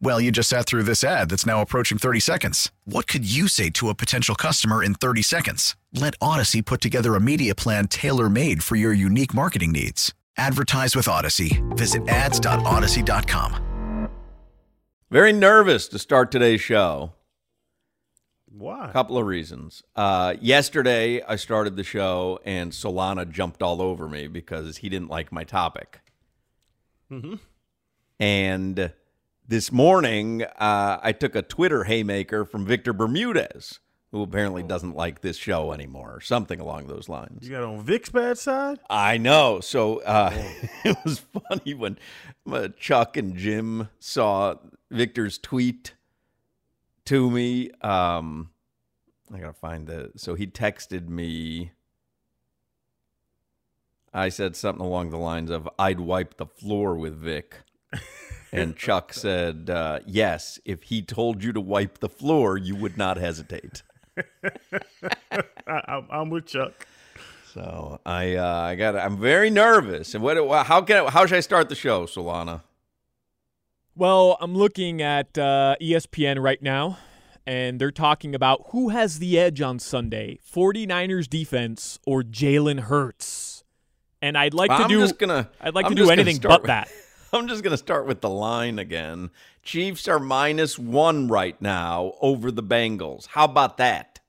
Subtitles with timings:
[0.00, 2.70] Well, you just sat through this ad that's now approaching 30 seconds.
[2.84, 5.76] What could you say to a potential customer in 30 seconds?
[5.92, 10.12] Let Odyssey put together a media plan tailor made for your unique marketing needs.
[10.36, 11.62] Advertise with Odyssey.
[11.70, 14.10] Visit ads.odyssey.com.
[15.10, 17.12] Very nervous to start today's show.
[18.46, 18.88] Why?
[18.88, 19.82] A couple of reasons.
[19.94, 25.10] Uh, yesterday, I started the show and Solana jumped all over me because he didn't
[25.10, 26.00] like my topic.
[27.10, 27.34] Mm-hmm.
[28.20, 28.92] And
[29.46, 35.20] this morning, uh, I took a Twitter haymaker from Victor Bermudez, who apparently doesn't like
[35.20, 37.46] this show anymore, or something along those lines.
[37.46, 38.78] You got on Vic's bad side?
[38.88, 39.60] I know.
[39.60, 40.32] So uh,
[40.84, 41.98] it was funny when
[42.50, 44.54] uh, Chuck and Jim saw
[44.90, 45.94] Victor's tweet
[47.06, 47.70] to me.
[47.82, 48.50] Um,
[49.32, 50.12] I gotta find the.
[50.16, 51.72] So he texted me.
[54.12, 57.56] I said something along the lines of, "I'd wipe the floor with Vic."
[58.54, 62.96] And Chuck said, uh, "Yes, if he told you to wipe the floor, you would
[62.96, 63.82] not hesitate."
[65.66, 66.86] I, am with Chuck.
[67.52, 70.14] So I, uh, I got, I'm very nervous.
[70.14, 72.62] And what, how can, I, how should I start the show, Solana?
[73.94, 76.98] Well, I'm looking at uh, ESPN right now,
[77.46, 83.62] and they're talking about who has the edge on Sunday: 49ers defense or Jalen Hurts.
[84.20, 86.62] And I'd like I'm to do, just gonna, I'd like I'm to do anything but
[86.62, 86.88] with, that.
[87.34, 89.30] I'm just going to start with the line again.
[89.62, 93.26] Chiefs are minus one right now over the Bengals.
[93.26, 94.20] How about that?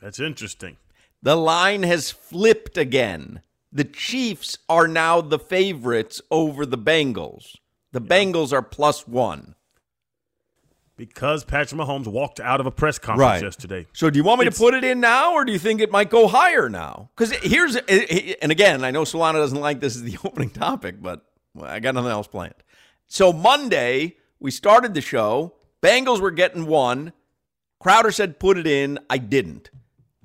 [0.00, 0.76] That's interesting.
[1.22, 3.40] The line has flipped again.
[3.72, 7.56] The Chiefs are now the favorites over the Bengals.
[7.92, 8.06] The yeah.
[8.06, 9.55] Bengals are plus one.
[10.96, 13.42] Because Patrick Mahomes walked out of a press conference right.
[13.42, 13.86] yesterday.
[13.92, 15.80] So, do you want me it's, to put it in now, or do you think
[15.82, 17.10] it might go higher now?
[17.14, 20.50] Because here's, eh, eh, and again, I know Solana doesn't like this as the opening
[20.50, 21.22] topic, but
[21.62, 22.54] I got nothing else planned.
[23.06, 25.54] So, Monday, we started the show.
[25.82, 27.12] Bengals were getting one.
[27.78, 28.98] Crowder said, put it in.
[29.10, 29.70] I didn't.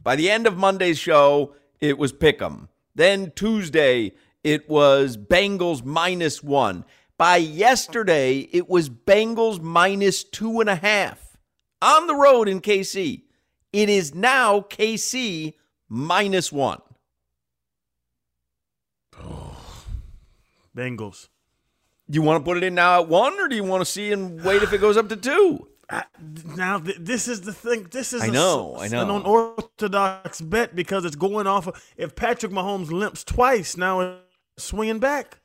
[0.02, 2.70] By the end of Monday's show, it was Pick'em.
[2.96, 6.86] Then Tuesday, it was Bengals minus one.
[7.22, 11.38] By yesterday, it was Bengals minus two and a half
[11.80, 13.22] on the road in KC.
[13.72, 15.54] It is now KC
[15.88, 16.82] minus one.
[19.24, 19.56] Oh,
[20.76, 21.28] Bengals.
[22.10, 23.86] Do you want to put it in now at one, or do you want to
[23.86, 25.68] see and wait if it goes up to two?
[25.92, 27.86] Uh, I, now th- this is the thing.
[27.92, 29.04] This is I know, a, I know.
[29.04, 31.68] an unorthodox bet because it's going off.
[31.68, 35.41] Of, if Patrick Mahomes limps twice, now it's swinging back.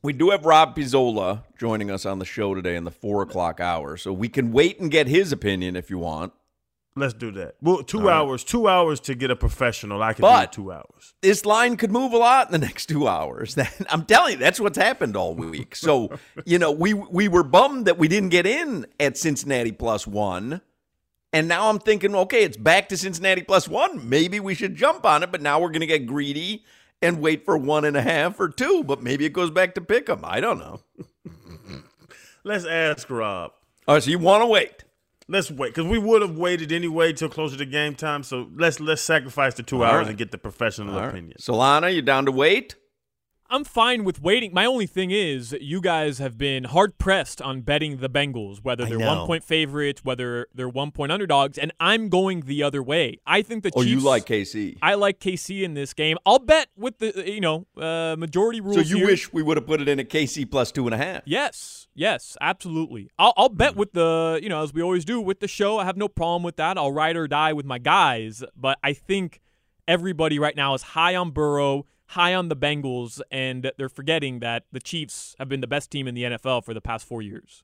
[0.00, 3.58] We do have Rob Pizzola joining us on the show today in the four o'clock
[3.58, 6.32] hour, so we can wait and get his opinion if you want.
[6.94, 7.56] Let's do that.
[7.60, 8.48] Well, two All hours, right.
[8.48, 10.02] two hours to get a professional.
[10.02, 11.14] I can but do two hours.
[11.20, 13.56] This line could move a lot in the next two hours.
[13.90, 15.74] I'm telling you, that's what's happened all week.
[15.76, 16.10] So,
[16.44, 20.60] you know, we we were bummed that we didn't get in at Cincinnati plus one.
[21.32, 24.08] And now I'm thinking, okay, it's back to Cincinnati plus one.
[24.08, 26.64] Maybe we should jump on it, but now we're going to get greedy
[27.02, 28.84] and wait for one and a half or two.
[28.84, 30.20] But maybe it goes back to pick them.
[30.24, 30.80] I don't know.
[32.44, 33.52] Let's ask Rob.
[33.86, 34.84] All right, so you want to wait?
[35.30, 38.22] Let's wait because we would have waited anyway till closer to game time.
[38.22, 40.08] So let's let's sacrifice the two All hours right.
[40.08, 41.34] and get the professional All opinion.
[41.36, 41.38] Right.
[41.38, 42.76] Solana, you down to wait?
[43.50, 44.52] I'm fine with waiting.
[44.52, 48.84] My only thing is, you guys have been hard pressed on betting the Bengals, whether
[48.84, 53.20] they're one point favorites, whether they're one point underdogs, and I'm going the other way.
[53.26, 53.90] I think the oh, Chiefs.
[53.90, 54.76] you like KC?
[54.82, 56.18] I like KC in this game.
[56.26, 58.76] I'll bet with the you know uh, majority rules.
[58.76, 59.06] So you here.
[59.06, 61.22] wish we would have put it in a KC plus two and a half?
[61.24, 63.10] Yes, yes, absolutely.
[63.18, 65.78] I'll, I'll bet with the you know as we always do with the show.
[65.78, 66.76] I have no problem with that.
[66.76, 69.40] I'll ride or die with my guys, but I think
[69.86, 74.64] everybody right now is high on Burrow high on the Bengals, and they're forgetting that
[74.72, 77.62] the Chiefs have been the best team in the NFL for the past four years.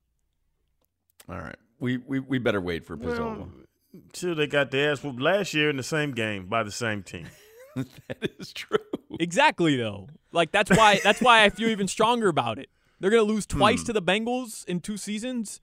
[1.29, 3.39] All right, we we, we better wait for Pizzola.
[3.39, 3.49] Well,
[3.93, 7.03] Until they got their ass whooped last year in the same game by the same
[7.03, 7.27] team.
[7.77, 8.79] that is true.
[9.19, 10.09] Exactly though.
[10.33, 12.69] Like that's why that's why I feel even stronger about it.
[13.01, 13.87] They're gonna lose twice Hmm.
[13.87, 15.61] to the Bengals in two seasons.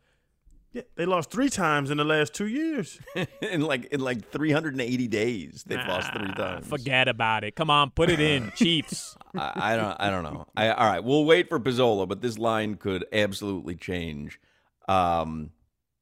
[0.74, 3.00] Yeah, they lost three times in the last two years.
[3.42, 6.66] in like in like 380 days, they've lost three times.
[6.66, 7.56] Forget about it.
[7.56, 9.18] Come on, put it in, Chiefs.
[9.36, 9.98] I, I don't.
[10.00, 10.48] I don't know.
[10.56, 14.40] I, all right, we'll wait for Pizzola, but this line could absolutely change.
[14.88, 15.52] Um,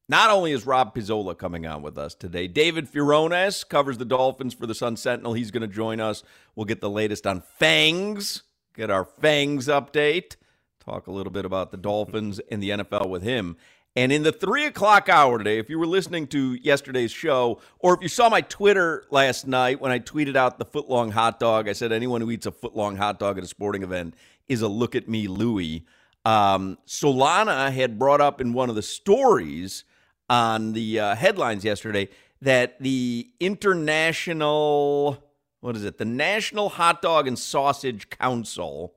[0.07, 4.53] not only is Rob Pizzola coming on with us today, David Furones covers the Dolphins
[4.53, 5.33] for the Sun Sentinel.
[5.33, 6.23] He's going to join us.
[6.55, 8.43] We'll get the latest on Fangs.
[8.75, 10.35] Get our Fangs update.
[10.83, 13.57] Talk a little bit about the Dolphins and the NFL with him.
[13.95, 17.95] And in the three o'clock hour today, if you were listening to yesterday's show, or
[17.95, 21.67] if you saw my Twitter last night when I tweeted out the footlong hot dog,
[21.67, 24.15] I said anyone who eats a footlong hot dog at a sporting event
[24.47, 25.85] is a look at me Louie.
[26.23, 29.85] Um, Solana had brought up in one of the stories
[30.29, 32.09] on the uh, headlines yesterday
[32.41, 35.23] that the international,
[35.61, 38.93] what is it, the National Hot Dog and Sausage Council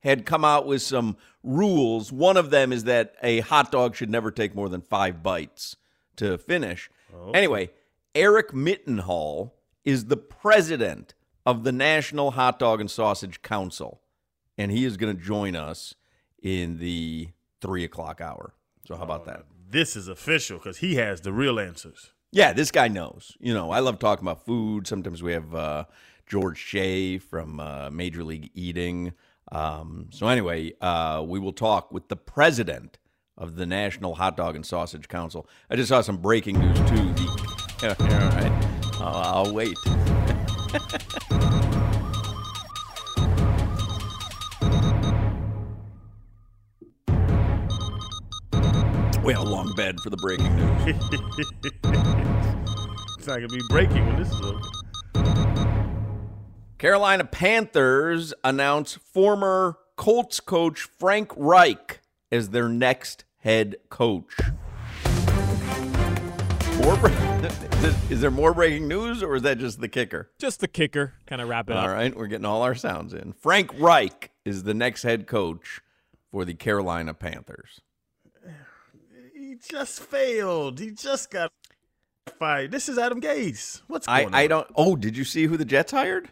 [0.00, 2.12] had come out with some rules.
[2.12, 5.76] One of them is that a hot dog should never take more than five bites
[6.16, 6.90] to finish.
[7.34, 7.70] Anyway,
[8.14, 9.52] Eric Mittenthal
[9.84, 11.14] is the president
[11.44, 14.00] of the National Hot Dog and Sausage Council,
[14.58, 15.94] and he is going to join us
[16.42, 17.28] in the
[17.60, 18.54] three o'clock hour.
[18.86, 19.44] So, how about that?
[19.68, 22.12] This is official because he has the real answers.
[22.32, 23.36] Yeah, this guy knows.
[23.40, 24.86] You know, I love talking about food.
[24.86, 25.84] Sometimes we have uh,
[26.26, 29.12] George Shea from uh, Major League Eating.
[29.52, 32.98] Um, so anyway, uh, we will talk with the president
[33.38, 35.46] of the National Hot Dog and Sausage Council.
[35.70, 37.12] I just saw some breaking news too.
[37.14, 37.26] The,
[38.00, 38.52] all right,
[39.00, 39.76] I'll, I'll wait.
[49.24, 50.94] we had a long bed for the breaking news.
[53.26, 54.60] It's not gonna be breaking when this is over.
[56.78, 62.00] Carolina Panthers announce former Colts coach Frank Reich
[62.30, 64.36] as their next head coach.
[66.82, 67.10] More
[68.10, 70.30] is, there more breaking news or is that just the kicker?
[70.38, 71.90] Just the kicker, kind of wrap it All up.
[71.94, 73.32] right, we're getting all our sounds in.
[73.32, 75.80] Frank Reich is the next head coach
[76.30, 77.80] for the Carolina Panthers.
[79.34, 80.78] He just failed.
[80.78, 81.50] He just got
[82.38, 82.70] fired.
[82.70, 83.80] This is Adam Gase.
[83.86, 84.48] What's I, going I on?
[84.50, 84.68] don't.
[84.76, 86.28] Oh, did you see who the Jets hired?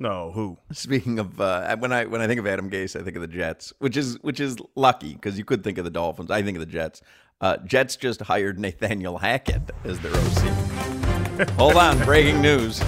[0.00, 0.56] No, who?
[0.72, 3.28] Speaking of uh, when I when I think of Adam Gase, I think of the
[3.28, 6.30] Jets, which is which is lucky because you could think of the Dolphins.
[6.30, 7.02] I think of the Jets.
[7.40, 11.50] Uh, Jets just hired Nathaniel Hackett as their OC.
[11.56, 12.80] Hold on, breaking news.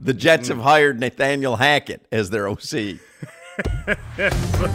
[0.00, 2.98] The Jets have hired Nathaniel Hackett as their OC.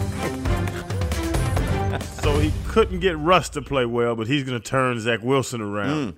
[2.22, 5.60] So he couldn't get Russ to play well, but he's going to turn Zach Wilson
[5.60, 6.18] around.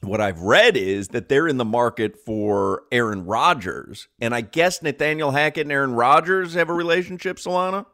[0.00, 4.82] What I've read is that they're in the market for Aaron Rodgers, and I guess
[4.82, 7.38] Nathaniel Hackett and Aaron Rodgers have a relationship.
[7.38, 7.86] Solana.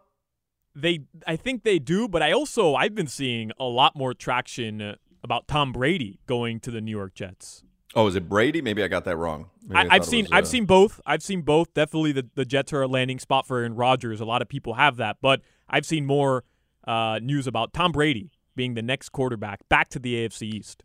[0.74, 4.96] They, I think they do, but I also I've been seeing a lot more traction
[5.22, 7.62] about Tom Brady going to the New York Jets.
[7.94, 8.62] Oh, is it Brady?
[8.62, 9.50] Maybe I got that wrong.
[9.66, 11.00] Maybe I I've seen was, I've uh, seen both.
[11.04, 11.74] I've seen both.
[11.74, 14.20] Definitely, the, the Jets are a landing spot for Aaron Rodgers.
[14.20, 16.44] A lot of people have that, but I've seen more
[16.86, 20.84] uh, news about Tom Brady being the next quarterback back to the AFC East.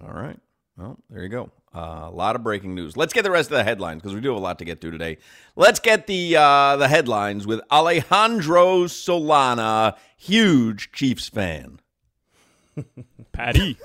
[0.00, 0.38] All right.
[0.76, 1.50] Well, there you go.
[1.74, 2.96] Uh, a lot of breaking news.
[2.96, 4.80] Let's get the rest of the headlines because we do have a lot to get
[4.80, 5.18] to today.
[5.56, 11.80] Let's get the uh, the headlines with Alejandro Solana, huge Chiefs fan.
[13.32, 13.76] Patty.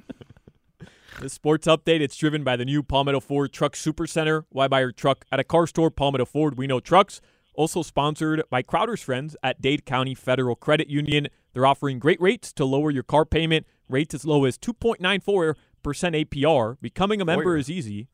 [1.20, 4.44] this sports update, it's driven by the new Palmetto Ford Truck Super Center.
[4.50, 5.90] Why buy your truck at a car store?
[5.90, 7.20] Palmetto Ford, we know trucks.
[7.54, 11.28] Also sponsored by Crowder's friends at Dade County Federal Credit Union.
[11.52, 13.64] They're offering great rates to lower your car payment.
[13.94, 16.76] Rates as low as 2.94% APR.
[16.80, 17.56] Becoming a member Foyer.
[17.56, 18.08] is easy.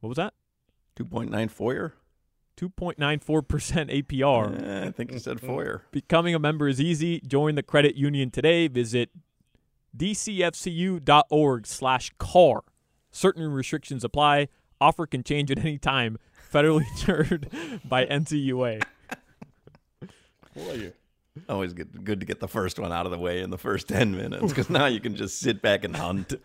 [0.00, 0.32] What was that?
[0.96, 1.94] 2.9 Foyer?
[2.56, 2.96] 2.94%
[4.02, 4.62] APR.
[4.64, 5.82] Eh, I think you said Foyer.
[5.90, 7.20] Becoming a member is easy.
[7.20, 8.66] Join the credit union today.
[8.66, 9.10] Visit
[9.94, 12.62] dcfcu.org slash car.
[13.10, 14.48] Certain restrictions apply.
[14.80, 16.16] Offer can change at any time.
[16.50, 17.50] Federally insured
[17.84, 18.82] by NCUA.
[21.48, 23.88] Always good, good to get the first one out of the way in the first
[23.88, 26.34] 10 minutes because now you can just sit back and hunt.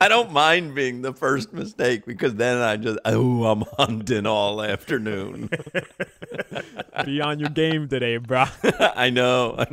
[0.00, 4.62] I don't mind being the first mistake because then I just, oh, I'm hunting all
[4.62, 5.48] afternoon.
[7.04, 8.46] Be on your game today, bro.
[8.80, 9.66] I know, I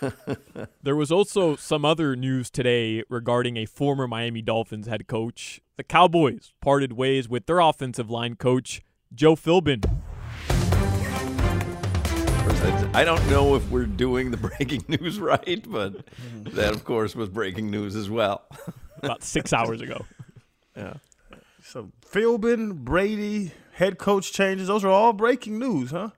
[0.00, 0.40] know.
[0.82, 5.60] There was also some other news today regarding a former Miami Dolphins head coach.
[5.76, 8.80] The Cowboys parted ways with their offensive line coach,
[9.14, 9.84] Joe Philbin.
[12.62, 16.04] I'd- I don't know if we're doing the breaking news right, but
[16.44, 18.46] that, of course, was breaking news as well.
[19.02, 20.04] About six hours ago.
[20.76, 20.94] Yeah.
[21.62, 24.68] So Philbin, Brady, head coach changes.
[24.68, 26.08] Those are all breaking news, huh?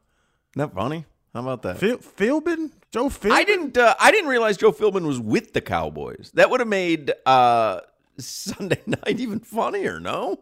[0.57, 1.04] Isn't that funny?
[1.34, 1.78] How about that?
[1.78, 3.32] Phil, Philbin, Joe Philbin.
[3.32, 3.78] I didn't.
[3.78, 6.30] Uh, I didn't realize Joe Philbin was with the Cowboys.
[6.34, 7.80] That would have made uh,
[8.18, 9.98] Sunday night even funnier.
[9.98, 10.40] No,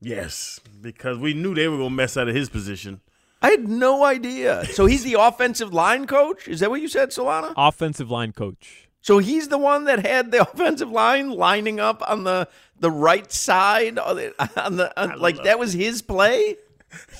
[0.00, 3.00] Yes, because we knew they were gonna mess out of his position.
[3.42, 4.64] I had no idea.
[4.66, 6.48] So he's the offensive line coach.
[6.48, 7.52] Is that what you said, Solana?
[7.56, 8.88] Offensive line coach.
[9.02, 12.48] So he's the one that had the offensive line lining up on the
[12.78, 16.56] the right side on the, on the on, like that was his play.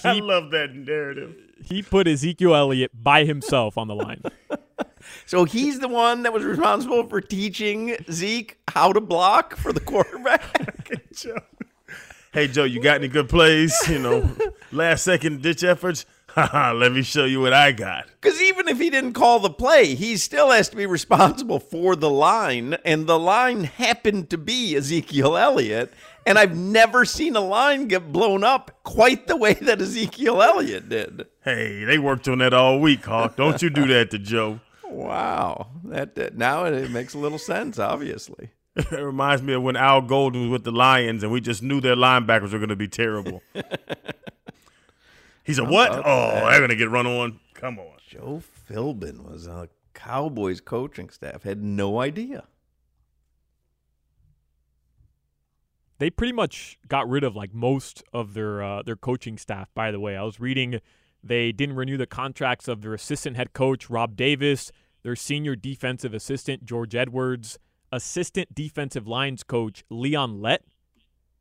[0.03, 1.37] I love that narrative.
[1.63, 4.23] He put Ezekiel Elliott by himself on the line.
[5.27, 9.81] So he's the one that was responsible for teaching Zeke how to block for the
[9.81, 10.91] quarterback.
[11.15, 11.37] Joe.
[12.33, 13.77] Hey Joe, you got any good plays?
[13.89, 14.31] You know,
[14.71, 16.07] last second ditch efforts.
[16.37, 18.07] Let me show you what I got.
[18.21, 21.97] Because even if he didn't call the play, he still has to be responsible for
[21.97, 25.93] the line, and the line happened to be Ezekiel Elliott.
[26.27, 30.89] And I've never seen a line get blown up quite the way that Ezekiel Elliott
[30.89, 31.27] did.
[31.43, 33.37] Hey, they worked on that all week, Hawk.
[33.37, 34.61] Don't you do that to Joe.
[34.85, 37.79] Wow, that, that now it makes a little sense.
[37.79, 41.63] Obviously, It reminds me of when Al Golden was with the Lions and we just
[41.63, 43.43] knew their linebackers were going to be terrible.
[45.43, 45.91] He said, What?
[46.05, 47.41] Oh, they're going to get run on.
[47.55, 47.97] Come on.
[48.07, 51.43] Joe Philbin was the Cowboys coaching staff.
[51.43, 52.45] Had no idea.
[56.01, 59.69] They pretty much got rid of like most of their uh, their coaching staff.
[59.75, 60.81] By the way, I was reading
[61.23, 66.15] they didn't renew the contracts of their assistant head coach Rob Davis, their senior defensive
[66.15, 67.59] assistant George Edwards,
[67.93, 70.65] assistant defensive lines coach Leon Lett,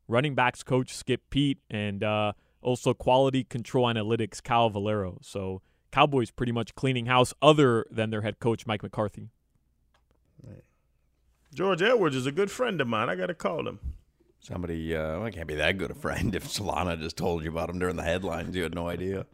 [0.10, 5.20] running backs coach Skip Peete, and uh, also quality control analytics Cal Valero.
[5.22, 5.62] So
[5.94, 9.30] Cowboys pretty much cleaning house, other than their head coach Mike McCarthy.
[11.54, 13.08] George Edwards is a good friend of mine.
[13.10, 13.80] I got to call him.
[14.42, 17.70] Somebody, uh, well, can't be that good a friend if Solana just told you about
[17.70, 18.56] him during the headlines.
[18.56, 19.26] You had no idea.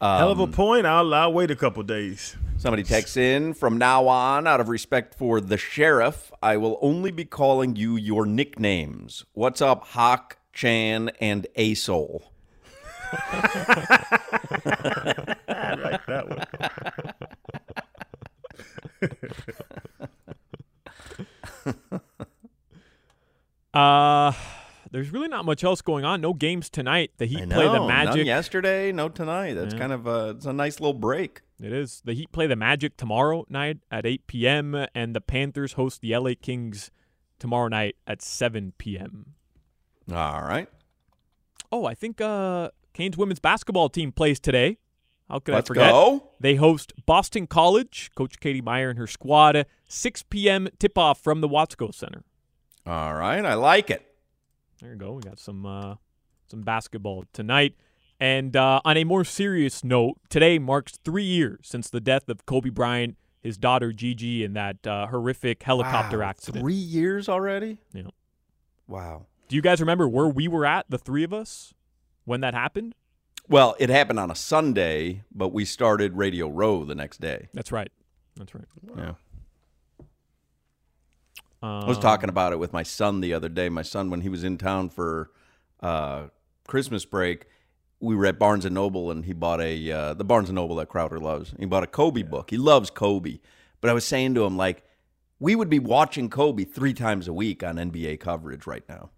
[0.00, 0.86] Hell of a Um, point.
[0.86, 2.36] I'll, I'll wait a couple days.
[2.56, 7.10] Somebody texts in from now on, out of respect for the sheriff, I will only
[7.10, 9.24] be calling you your nicknames.
[9.32, 12.22] What's up, Hawk, Chan, and Asol?
[13.12, 13.18] I
[15.82, 16.44] like that one.
[23.74, 24.32] Uh,
[24.90, 26.20] there's really not much else going on.
[26.20, 27.10] No games tonight.
[27.18, 28.26] The Heat know, play the none Magic.
[28.26, 29.54] yesterday, no tonight.
[29.54, 29.80] That's Yeah.
[29.80, 31.42] kind of a, it's a nice little break.
[31.60, 32.00] It is.
[32.04, 34.86] The Heat play the Magic tomorrow night at 8 p.m.
[34.94, 36.90] and the Panthers host the LA Kings
[37.38, 39.34] tomorrow night at 7 p.m.
[40.12, 40.68] All right.
[41.72, 44.78] Oh, I think uh Canes women's basketball team plays today.
[45.28, 45.90] How could Let's I forget?
[45.90, 46.30] go.
[46.38, 48.10] They host Boston College.
[48.14, 49.66] Coach Katie Meier and her squad.
[49.88, 50.68] 6 p.m.
[50.78, 52.22] tip-off from the Watsco Center.
[52.86, 53.44] All right.
[53.44, 54.06] I like it.
[54.80, 55.12] There you go.
[55.12, 55.94] We got some uh,
[56.46, 57.74] some basketball tonight.
[58.20, 62.46] And uh, on a more serious note, today marks three years since the death of
[62.46, 66.62] Kobe Bryant, his daughter Gigi, in that uh, horrific helicopter Wow, accident.
[66.62, 67.78] Three years already?
[67.92, 68.02] Yeah.
[68.86, 69.26] Wow.
[69.48, 71.74] Do you guys remember where we were at, the three of us,
[72.24, 72.94] when that happened?
[73.48, 77.48] Well, it happened on a Sunday, but we started Radio Row the next day.
[77.52, 77.90] That's right.
[78.36, 78.64] That's right.
[78.96, 79.14] Yeah.
[81.64, 83.70] Um, I was talking about it with my son the other day.
[83.70, 85.30] My son, when he was in town for
[85.80, 86.24] uh,
[86.68, 87.46] Christmas break,
[88.00, 90.76] we were at Barnes and Noble, and he bought a uh, the Barnes and Noble
[90.76, 91.54] that Crowder loves.
[91.58, 92.50] He bought a Kobe book.
[92.50, 93.38] He loves Kobe,
[93.80, 94.84] but I was saying to him like,
[95.40, 99.08] we would be watching Kobe three times a week on NBA coverage right now.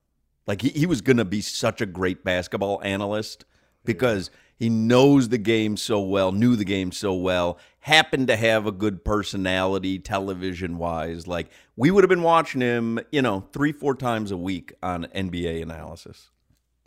[0.46, 3.44] Like he, he was going to be such a great basketball analyst
[3.84, 8.66] because he knows the game so well, knew the game so well, happened to have
[8.66, 11.28] a good personality television wise.
[11.28, 15.04] Like we would have been watching him, you know, three, four times a week on
[15.14, 16.30] NBA analysis.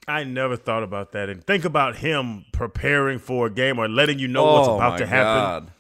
[0.10, 1.30] I never thought about that.
[1.30, 4.92] And think about him preparing for a game or letting you know what's Oh, about
[4.94, 5.42] my to happen.
[5.42, 5.72] God.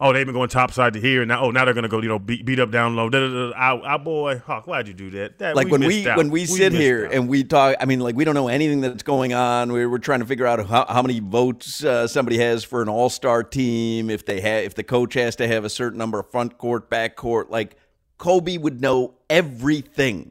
[0.00, 2.08] Oh, they've been going topside to here, and now oh now they're gonna go you
[2.08, 3.08] know beat, beat up down low.
[3.10, 3.52] Da, da, da.
[3.56, 5.38] Our, our boy Hawk, why'd you do that?
[5.38, 7.12] that like when missed we when we sit missed here out.
[7.14, 9.98] and we talk i mean like we don't know anything that's going on we're, we're
[9.98, 14.08] trying to figure out how, how many votes uh, somebody has for an all-star team
[14.08, 16.88] if they have if the coach has to have a certain number of front court
[16.88, 17.74] back court like
[18.18, 20.30] kobe would know everything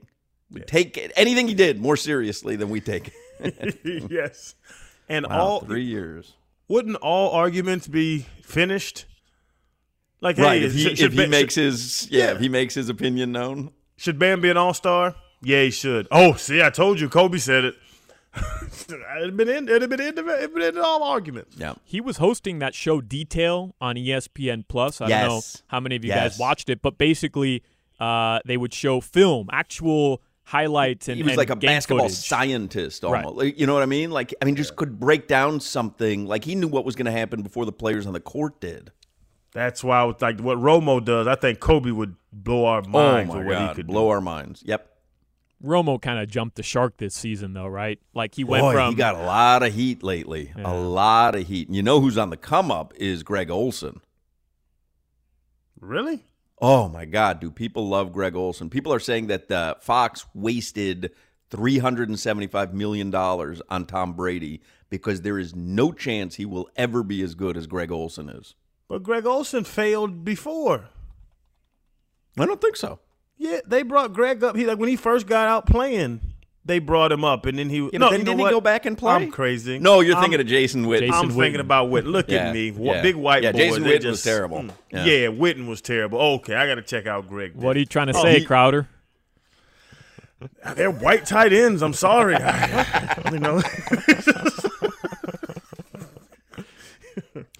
[0.51, 4.07] Would take it- anything he did more seriously than we take it.
[4.09, 4.55] yes,
[5.09, 6.33] and wow, all three years
[6.69, 9.05] wouldn't all arguments be finished?
[10.21, 12.31] Like, right hey, if he, should, if should, he Bam- makes should, his yeah, Yeah.
[12.33, 15.15] if he makes his opinion known should Bam be an all star?
[15.41, 16.07] Yeah, he should.
[16.11, 17.75] Oh, see, I told you, Kobe said it.
[19.21, 19.67] It'd been in.
[19.67, 20.17] It'd been in.
[20.17, 21.55] It'd been in all arguments.
[21.57, 21.73] Yeah.
[21.83, 25.01] He was hosting that show Detail on ESPN Plus.
[25.01, 26.33] I don't know how many of you Yes.
[26.33, 27.63] guys watched it, but basically,
[27.99, 32.17] uh, they would show film, actual highlights, and he was and like a basketball footage.
[32.23, 33.23] scientist Right.
[33.25, 33.37] almost.
[33.43, 34.11] Like, you know what I mean?
[34.11, 36.25] Like I mean, just could break down something.
[36.27, 38.91] Like he knew what was going to happen before the players on the court did.
[39.53, 41.27] That's why I was like, what Romo does.
[41.27, 44.09] I think Kobe would blow our minds oh my what god, he could blow do.
[44.09, 44.63] our minds.
[44.65, 44.93] Yep.
[45.63, 47.99] Romo kind of jumped the shark this season, though, right?
[48.13, 50.53] Like he went Boy, from he got a lot of heat lately.
[50.55, 50.71] Yeah.
[50.71, 51.67] A lot of heat.
[51.67, 54.01] And you know who's on the come up is Greg Olsen.
[55.79, 56.23] Really?
[56.59, 58.69] Oh my God, do people love Greg Olsen?
[58.69, 61.11] People are saying that uh, Fox wasted
[61.49, 66.45] three hundred and seventy-five million dollars on Tom Brady because there is no chance he
[66.45, 68.55] will ever be as good as Greg Olsen is.
[68.89, 70.85] But Greg Olsen failed before.
[72.37, 72.99] I don't think so.
[73.37, 74.55] Yeah, they brought Greg up.
[74.55, 76.21] He like when he first got out playing,
[76.65, 77.77] they brought him up, and then he.
[77.91, 79.13] Yeah, no, then you know didn't he go back and play?
[79.13, 79.77] I'm crazy.
[79.79, 80.99] No, you're I'm- thinking of Jason Witten.
[80.99, 81.37] Jason I'm Witten.
[81.37, 82.11] thinking about Witten.
[82.11, 83.01] Look Yeah, at me, yeah.
[83.01, 83.57] big white Yeah, boy.
[83.59, 84.57] Jason They Witten was terrible.
[84.59, 84.71] mm.
[84.91, 85.05] Yeah.
[85.05, 85.27] Yeah.
[85.27, 86.19] Witten was terrible.
[86.19, 87.53] Okay, I got to check out Greg.
[87.55, 88.87] What are you trying to Oh, say, he- Crowder?
[90.75, 91.81] They're white tight ends.
[91.81, 92.35] I'm sorry.
[93.31, 93.61] you know.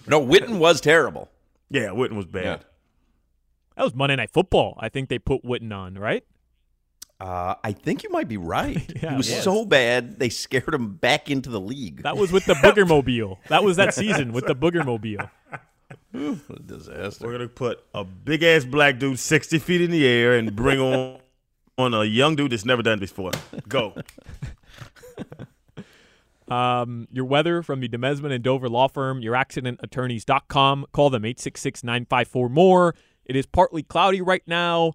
[0.08, 1.30] No, Witten was terrible.
[1.70, 2.44] yeah, Witten was bad.
[2.44, 2.58] Yeah.
[3.76, 4.76] That was Monday Night Football.
[4.80, 6.24] I think they put Witten on, right?
[7.20, 8.78] Uh, I think you might be right.
[9.02, 9.44] Yeah, he was it was.
[9.44, 12.04] so bad they scared him back into the league.
[12.04, 13.40] That was with the Booger Mobile.
[13.50, 15.30] That was that season with the Booger Mobile.
[16.66, 17.26] Disaster.
[17.26, 20.80] We're gonna put a big ass black dude sixty feet in the air and bring
[20.80, 21.20] on
[21.78, 23.32] on a young dude that's never done before.
[23.68, 23.94] Go.
[26.50, 30.86] Um, your weather from the Demesman and Dover Law Firm, youraccidentattorneys.com.
[30.94, 32.96] Call them 866 954 more.
[33.26, 34.94] It is partly cloudy right now.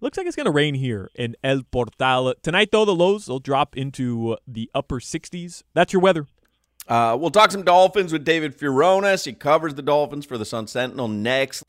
[0.00, 2.34] Looks like it's going to rain here in El Portal.
[2.42, 5.62] Tonight, though, the lows will drop into the upper 60s.
[5.74, 6.26] That's your weather.
[6.88, 9.24] Uh, we'll talk some Dolphins with David Furones.
[9.24, 11.64] He covers the Dolphins for the Sun Sentinel next.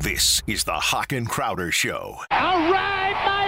[0.00, 2.18] This is the Hawk and Crowder Show.
[2.30, 3.47] All right, Miami!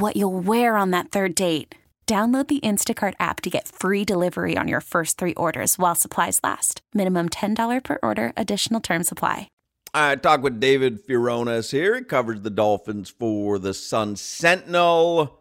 [0.00, 1.76] what you'll wear on that third date.
[2.06, 6.40] Download the Instacart app to get free delivery on your first three orders while supplies
[6.42, 6.82] last.
[6.92, 9.48] Minimum $10 per order, additional term supply.
[9.94, 11.96] I talk with David Furones here.
[11.96, 15.38] He covers the Dolphins for the Sun Sentinel.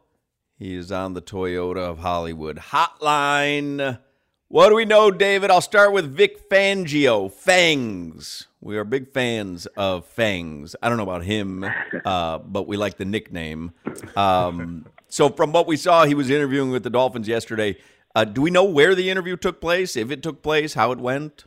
[0.58, 4.00] He is on the Toyota of Hollywood hotline.
[4.48, 5.50] What do we know, David?
[5.50, 7.32] I'll start with Vic Fangio.
[7.32, 8.48] Fangs.
[8.60, 10.76] We are big fans of Fangs.
[10.84, 11.66] I don't know about him,
[12.06, 13.72] uh, but we like the nickname.
[14.16, 17.78] Um, so, from what we saw, he was interviewing with the Dolphins yesterday.
[18.16, 21.00] Uh, do we know where the interview took place, if it took place, how it
[21.00, 21.46] went?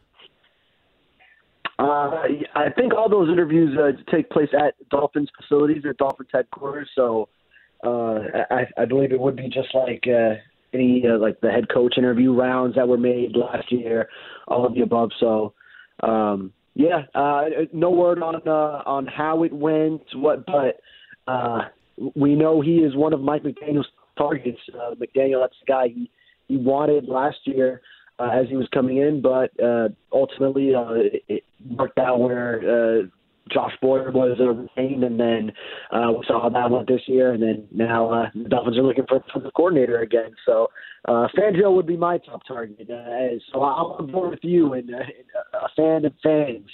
[1.79, 2.11] Uh,
[2.55, 6.89] I think all those interviews uh, take place at Dolphins facilities at Dolphins headquarters.
[6.95, 7.29] So
[7.83, 10.35] uh, I, I believe it would be just like uh,
[10.73, 14.09] any uh, like the head coach interview rounds that were made last year,
[14.47, 15.11] all of the above.
[15.19, 15.55] So
[16.03, 17.03] um, yeah,
[17.73, 20.81] no word on on how it went, what, but
[22.15, 24.59] we know he is one of Mike McDaniel's targets.
[24.73, 26.11] Uh, McDaniel, that's the guy he
[26.47, 27.81] he wanted last year
[28.19, 31.45] uh, as he was coming in, but uh, ultimately uh, it, it
[31.77, 33.03] worked out where uh,
[33.51, 35.53] Josh Boyer was uh, retained, and then
[35.91, 38.83] uh, we saw how that went this year, and then now uh, the Dolphins are
[38.83, 40.35] looking for, the coordinator again.
[40.47, 40.69] So
[41.07, 42.89] uh, Fangio would be my top target.
[42.91, 46.69] Uh, so I'm on board with you and uh, a fan of fans.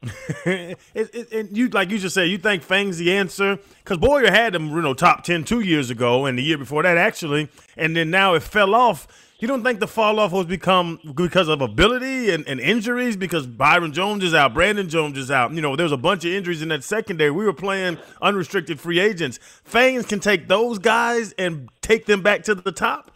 [0.44, 4.30] it, it, and you like you just said, you think Fang's the answer because Boyer
[4.30, 7.48] had them, you know, top 10 two years ago, and the year before that actually,
[7.76, 9.08] and then now it fell off.
[9.40, 13.16] You don't think the fall off was become because of ability and, and injuries?
[13.16, 15.52] Because Byron Jones is out, Brandon Jones is out.
[15.52, 17.30] You know, there's a bunch of injuries in that secondary.
[17.30, 19.38] We were playing unrestricted free agents.
[19.64, 23.12] Fangs can take those guys and take them back to the top.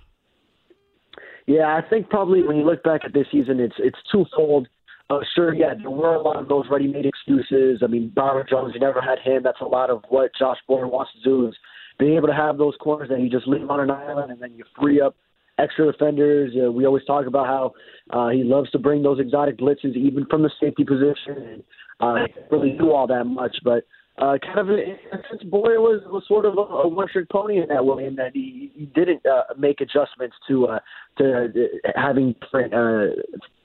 [1.47, 4.69] Yeah, I think probably when you look back at this season, it's it's twofold.
[5.11, 7.83] Uh, sure, yeah, there were a lot of those ready-made excuses.
[7.83, 9.43] I mean, Byron Jones, you never had him.
[9.43, 11.55] That's a lot of what Josh Boyer wants to do is
[11.99, 14.55] being able to have those corners that you just leave on an island and then
[14.55, 15.15] you free up
[15.59, 16.53] extra defenders.
[16.57, 17.73] Uh, we always talk about how
[18.11, 21.37] uh, he loves to bring those exotic blitzes even from the safety position.
[21.37, 21.63] And
[22.01, 23.85] uh, really do all that much, but
[24.19, 27.69] uh, kind of sense, Boyer was was sort of a, a one trick pony in
[27.69, 30.79] that way, in that he, he didn't uh, make adjustments to uh,
[31.17, 33.15] to uh, having different uh,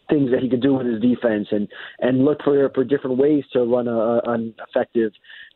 [0.10, 1.68] things that he could do with his defense and
[2.00, 5.12] and look for for different ways to run a, an effective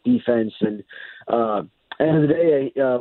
[0.05, 0.83] defense and.
[1.27, 1.63] Uh,
[1.99, 2.97] end of the day, uh,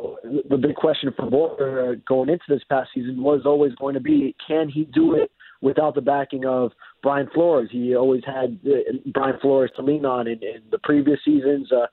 [0.51, 4.01] the big question for Boyer uh, going into this past season was always going to
[4.01, 5.31] be, can he do it
[5.63, 7.69] without the backing of Brian Flores?
[7.73, 11.71] He always had uh, Brian Flores to lean on in, in the previous seasons.
[11.73, 11.87] Uh,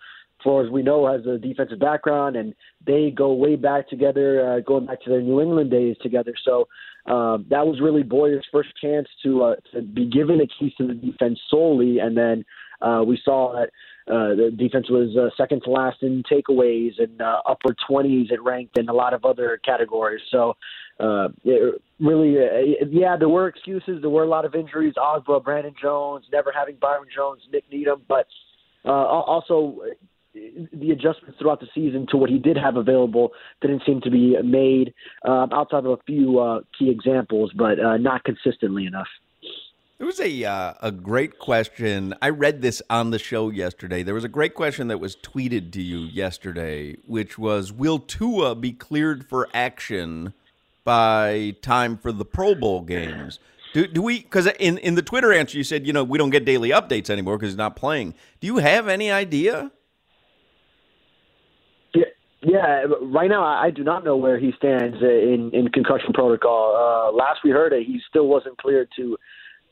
[0.43, 2.54] Flores, we know, has a defensive background, and
[2.86, 6.34] they go way back together, uh, going back to their New England days together.
[6.46, 6.67] So
[7.08, 10.88] um, that was really Boyer's first chance to uh, to be given the keys to
[10.88, 12.43] the defense solely, and then
[12.82, 13.70] uh, we saw that
[14.12, 18.32] uh, the defense was uh, second to last in takeaways and uh, upper 20s.
[18.32, 20.22] It ranked in a lot of other categories.
[20.32, 20.56] So,
[21.00, 24.00] uh, it really, uh, yeah, there were excuses.
[24.02, 24.93] There were a lot of injuries.
[24.98, 28.28] Ogbah, Brandon Jones, never having Byron Jones, Nik Needham, but
[28.86, 29.80] uh, also
[30.73, 34.36] the adjustments throughout the season to what he did have available didn't seem to be
[34.43, 34.93] made
[35.28, 39.08] uh, outside of a few uh, key examples, but uh, not consistently enough.
[39.97, 42.13] There was a uh, a great question.
[42.21, 44.04] I read this on the show yesterday.
[44.04, 48.54] There was a great question that was tweeted to you yesterday, which was, "Will Tua
[48.54, 50.34] be cleared for action
[50.84, 53.39] by time for the Pro Bowl games?"
[53.73, 54.19] Do, do we?
[54.19, 57.10] Because in in the Twitter answer, you said you know we don't get daily updates
[57.10, 58.13] anymore because he's not playing.
[58.39, 59.71] Do you have any idea?
[62.41, 62.86] Yeah.
[63.02, 66.76] Right now, I do not know where he stands in in concussion protocol.
[66.76, 69.17] Uh, last we heard it, he still wasn't cleared to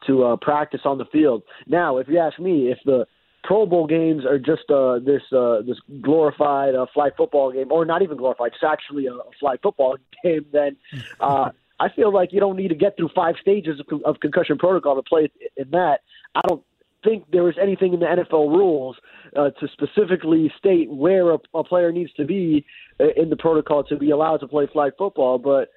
[0.07, 1.43] to uh, practice on the field.
[1.67, 3.05] Now, if you ask me, if the
[3.43, 7.85] Pro Bowl games are just uh, this uh, this glorified uh, flag football game, or
[7.85, 10.75] not even glorified, it's actually a, a flag football game, then
[11.19, 11.49] uh,
[11.79, 14.95] I feel like you don't need to get through five stages of, of concussion protocol
[14.95, 15.99] to play in that.
[16.33, 16.63] I don't
[17.03, 18.97] think there is anything in the NFL rules
[19.37, 22.65] uh, to specifically state where a, a player needs to be
[22.99, 25.69] uh, in the protocol to be allowed to play flag football, but.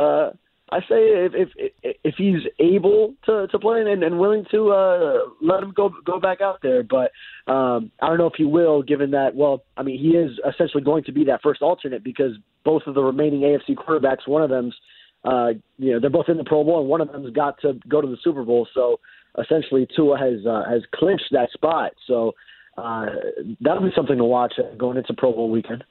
[0.00, 0.32] Uh,
[0.70, 5.18] I say if if if he's able to to play and, and willing to uh,
[5.40, 7.12] let him go go back out there, but
[7.50, 9.36] um, I don't know if he will, given that.
[9.36, 12.32] Well, I mean, he is essentially going to be that first alternate because
[12.64, 14.74] both of the remaining AFC quarterbacks, one of them's,
[15.24, 17.74] uh, you know, they're both in the Pro Bowl, and one of them's got to
[17.86, 18.66] go to the Super Bowl.
[18.74, 18.98] So
[19.40, 21.92] essentially, Tua has uh, has clinched that spot.
[22.08, 22.32] So
[22.76, 23.06] uh,
[23.60, 25.84] that'll be something to watch going into Pro Bowl weekend.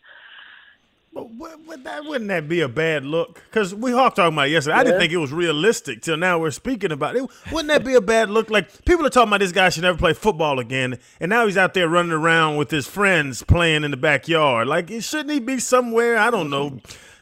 [1.18, 3.42] Would that wouldn't that be a bad look?
[3.46, 4.76] Because we talked talking about it yesterday.
[4.76, 7.24] I didn't think it was realistic till now we're speaking about it.
[7.54, 8.50] Wouldn't that be a bad look?
[8.50, 11.56] Like people are talking about this guy should never play football again, and now he's
[11.56, 14.68] out there running around with his friends playing in the backyard.
[14.68, 16.18] Like, shouldn't he be somewhere?
[16.18, 16.82] I don't know,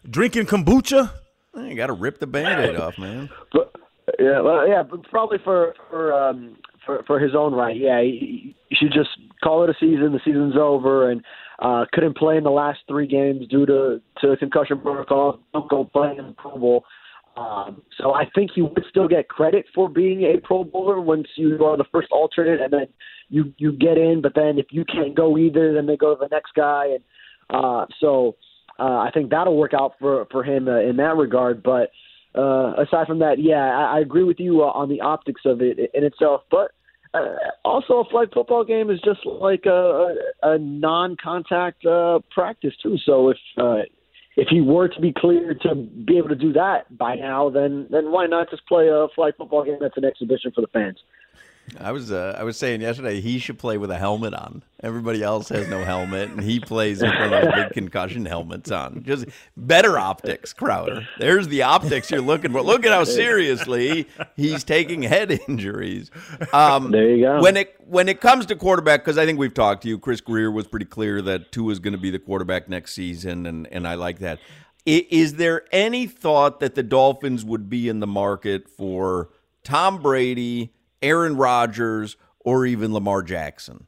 [0.09, 1.11] drinking kombucha.
[1.55, 3.29] You got to rip the band-aid off, man.
[3.51, 3.75] But,
[4.17, 7.75] yeah, well, yeah, but probably for for um, for for his own right.
[7.75, 9.09] Yeah, he, he should just
[9.43, 10.13] call it a season.
[10.13, 11.21] The season's over, and
[11.59, 15.39] uh, couldn't play in the last three games due to to concussion protocol.
[15.53, 16.85] Don't go playing in the Pro Bowl.
[17.35, 21.27] Um, so I think he would still get credit for being a Pro Bowler once
[21.35, 22.87] you are the first alternate, and then
[23.29, 24.21] you you get in.
[24.21, 27.03] But then if you can't go either, then they go to the next guy, and
[27.49, 28.35] uh, so
[28.79, 31.63] uh, I think that'll work out for for him uh, in that regard.
[31.63, 31.89] But
[32.35, 35.61] uh, aside from that, yeah, I, I agree with you uh, on the optics of
[35.61, 36.71] it in itself, but
[37.13, 42.97] uh, also, a flag football game is just like a, a, non-contact uh, practice too.
[43.05, 43.83] So if uh,
[44.35, 47.85] if he were to be cleared to be able to do that by now, then
[47.91, 50.97] then why not just play a flag football game that's an exhibition for the fans?
[51.79, 54.63] I was uh, I was saying yesterday he should play with a helmet on.
[54.81, 58.69] Everybody else has no helmet, and he plays with one of those big concussion helmets
[58.69, 59.03] on.
[59.03, 61.07] Just better optics, Crowder.
[61.19, 62.61] There's the optics you're looking for.
[62.61, 66.11] Look at how seriously he's taking head injuries.
[66.51, 67.41] Um, there you go.
[67.41, 70.21] When it when it comes to quarterback, because I think we've talked to you, Chris
[70.21, 73.67] Grier was pretty clear that Tua is going to be the quarterback next season, and
[73.71, 74.39] and I like that.
[74.85, 79.29] Is there any thought that the Dolphins would be in the market for
[79.63, 80.73] Tom Brady?
[81.03, 83.85] Aaron Rodgers, or even Lamar Jackson?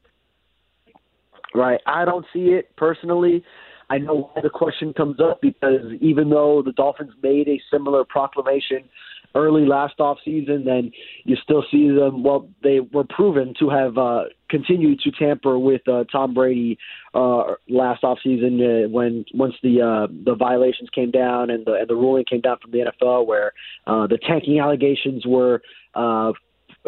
[1.56, 1.80] Right.
[1.88, 3.43] I don't see it personally.
[3.89, 8.04] I know why the question comes up because even though the Dolphins made a similar
[8.04, 8.89] proclamation
[9.36, 10.91] early last off season, then
[11.23, 12.23] you still see them.
[12.23, 16.78] Well, they were proven to have uh, continued to tamper with uh, Tom Brady
[17.13, 21.73] uh, last off season uh, when once the uh, the violations came down and the
[21.73, 23.51] and the ruling came down from the NFL where
[23.86, 25.62] uh, the tanking allegations were
[25.93, 26.32] uh,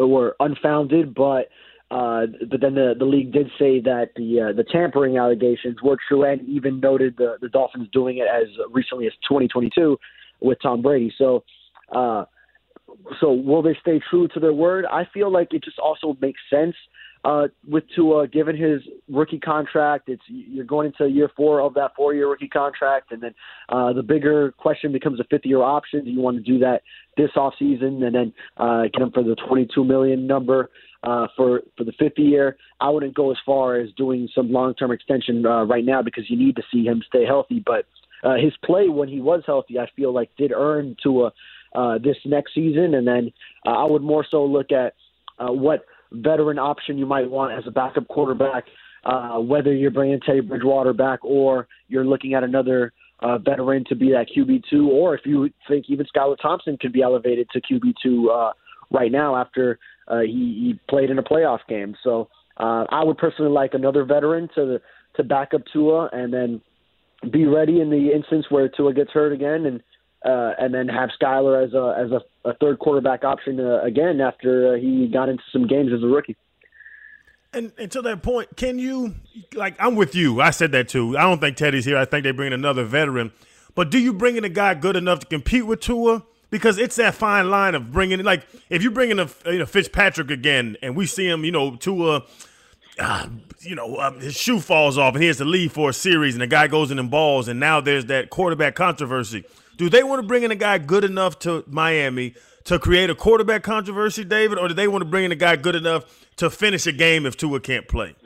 [0.06, 1.48] were unfounded, but
[1.90, 5.96] uh, but then the the league did say that the uh, the tampering allegations were
[6.08, 9.98] true, and even noted the the Dolphins doing it as recently as 2022
[10.40, 11.12] with Tom Brady.
[11.18, 11.44] So.
[11.92, 12.24] Uh,
[13.20, 14.86] so will they stay true to their word?
[14.90, 16.74] I feel like it just also makes sense
[17.24, 21.94] uh, with Tua, given his rookie contract, it's you're going into year four of that
[21.96, 23.34] four-year rookie contract, and then
[23.68, 26.04] uh, the bigger question becomes a fifth-year option.
[26.04, 26.82] Do you want to do that
[27.16, 30.70] this off season and then uh, get him for the 22 million number
[31.02, 32.56] uh, for for the fifth year?
[32.80, 36.36] I wouldn't go as far as doing some long-term extension uh, right now because you
[36.36, 37.62] need to see him stay healthy.
[37.64, 37.86] But
[38.22, 41.32] uh, his play when he was healthy, I feel like did earn Tua
[41.74, 43.32] uh, this next season, and then
[43.66, 44.94] uh, I would more so look at
[45.38, 48.64] uh, what veteran option you might want as a backup quarterback,
[49.04, 53.96] uh, whether you're bringing Teddy Bridgewater back or you're looking at another uh, veteran to
[53.96, 57.60] be that QB two, or if you think even Skylar Thompson could be elevated to
[57.60, 58.52] QB two uh,
[58.90, 60.30] right now after uh, he,
[60.76, 61.94] he played in a playoff game.
[62.02, 64.80] So uh, I would personally like another veteran to
[65.16, 66.60] to back up Tua and then
[67.32, 69.82] be ready in the instance where Tua gets hurt again and
[70.24, 74.20] uh, and then have Skylar as a as a, a third quarterback option uh, again
[74.20, 76.36] after uh, he got into some games as a rookie.
[77.52, 79.14] And, and to that point, can you
[79.54, 80.40] like I'm with you.
[80.40, 81.16] I said that too.
[81.16, 81.96] I don't think Teddy's here.
[81.96, 83.32] I think they bring in another veteran.
[83.74, 86.24] But do you bring in a guy good enough to compete with Tua?
[86.50, 89.66] Because it's that fine line of bringing like if you bring in a you know
[89.66, 92.24] Fitzpatrick again, and we see him, you know Tua.
[92.98, 93.28] Uh,
[93.60, 96.34] you know, um, his shoe falls off and he has to leave for a series,
[96.34, 99.44] and the guy goes in and balls, and now there's that quarterback controversy.
[99.78, 103.14] Do they want to bring in a guy good enough to Miami to create a
[103.14, 106.50] quarterback controversy, David, or do they want to bring in a guy good enough to
[106.50, 108.16] finish a game if Tua can't play?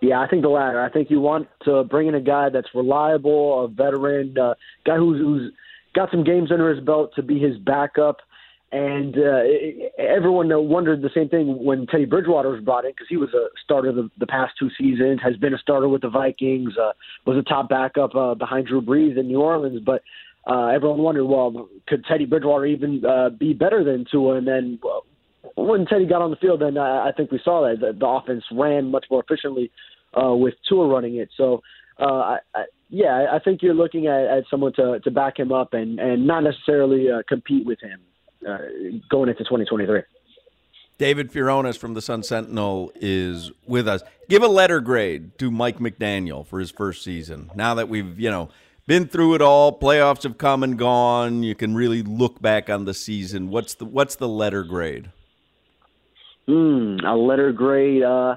[0.00, 0.80] Yeah, I think the latter.
[0.80, 4.54] I think you want to bring in a guy that's reliable, a veteran, uh,
[4.86, 5.52] guy who's, who's
[5.94, 8.18] got some games under his belt to be his backup.
[8.70, 9.40] And uh,
[9.98, 13.48] everyone wondered the same thing when Teddy Bridgewater was brought in because he was a
[13.64, 16.92] starter the, the past two seasons, has been a starter with the Vikings, uh,
[17.24, 19.80] was a top backup uh, behind Drew Brees in New Orleans.
[19.84, 20.02] But
[20.46, 24.36] uh, everyone wondered, well, could Teddy Bridgewater even uh, be better than Tua?
[24.36, 25.04] And then well,
[25.56, 28.06] when Teddy got on the field, then I, I think we saw that the, the
[28.06, 29.70] offense ran much more efficiently
[30.20, 31.30] uh, with Tua running it.
[31.36, 31.62] So,
[32.00, 35.52] uh, I, I, yeah, I think you're looking at, at someone to, to back him
[35.52, 38.00] up and, and not necessarily uh, compete with him
[38.48, 38.58] uh,
[39.10, 40.02] going into 2023.
[40.96, 44.02] David Furones from the Sun Sentinel is with us.
[44.28, 47.50] Give a letter grade to Mike McDaniel for his first season.
[47.54, 48.48] Now that we've, you know,
[48.88, 49.78] been through it all.
[49.78, 51.44] Playoffs have come and gone.
[51.44, 53.50] You can really look back on the season.
[53.50, 55.12] What's the what's the letter grade?
[56.46, 58.02] Hmm, a letter grade.
[58.02, 58.36] Uh,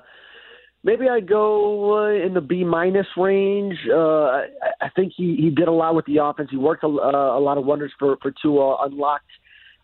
[0.83, 3.77] maybe I'd go uh, in the B minus range.
[3.89, 4.47] Uh, I,
[4.81, 6.49] I think he, he did a lot with the offense.
[6.51, 9.31] He worked a, uh, a lot of wonders for for Tua, unlocked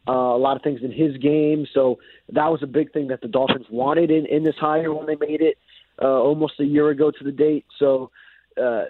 [0.05, 1.65] uh, a lot of things in his game.
[1.73, 1.99] So
[2.33, 5.15] that was a big thing that the Dolphins wanted in in this hire when they
[5.15, 5.57] made it
[6.01, 7.65] uh, almost a year ago to the date.
[7.79, 8.11] So
[8.61, 8.85] uh,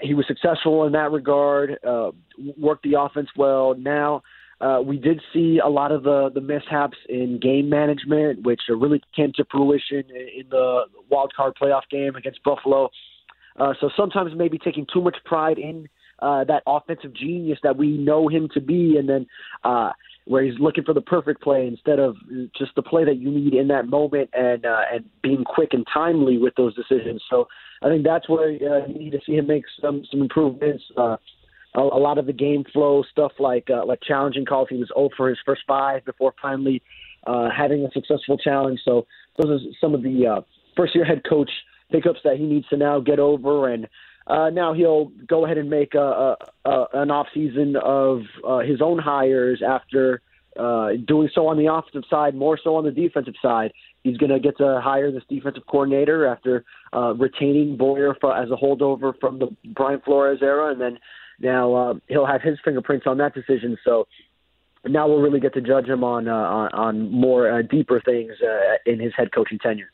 [0.00, 1.78] he was successful in that regard.
[1.86, 2.10] Uh,
[2.58, 3.74] worked the offense well.
[3.76, 4.22] Now
[4.60, 9.02] uh, we did see a lot of the the mishaps in game management, which really
[9.16, 12.90] came to fruition in the wild card playoff game against Buffalo.
[13.58, 15.88] Uh, so sometimes maybe taking too much pride in
[16.20, 19.26] uh, that offensive genius that we know him to be, and then
[19.64, 19.90] uh,
[20.30, 22.14] where he's looking for the perfect play instead of
[22.56, 25.84] just the play that you need in that moment and uh, and being quick and
[25.92, 27.20] timely with those decisions.
[27.28, 27.48] So
[27.82, 30.84] I think that's where uh, you need to see him make some some improvements.
[30.96, 31.16] Uh,
[31.74, 34.88] a, a lot of the game flow stuff, like uh, like challenging calls, he was
[34.94, 36.80] 0 for his first five before finally
[37.26, 38.78] uh, having a successful challenge.
[38.84, 40.40] So those are some of the uh,
[40.76, 41.50] first year head coach
[41.88, 43.88] hiccups that he needs to now get over and
[44.30, 48.58] uh, now he'll go ahead and make a, a, a an off season of uh,
[48.58, 50.22] his own hires after
[50.56, 53.72] uh, doing so on the offensive side, more so on the defensive side.
[54.04, 58.50] He's going to get to hire this defensive coordinator after uh, retaining Boyer for, as
[58.50, 60.98] a holdover from the Brian Flores era, and then
[61.40, 63.76] now uh, he'll have his fingerprints on that decision.
[63.84, 64.06] So
[64.84, 68.76] now we'll really get to judge him on uh, on, more uh, deeper things uh,
[68.86, 69.90] in his head coaching tenure.